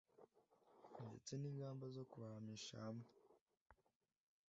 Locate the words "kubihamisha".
2.09-2.75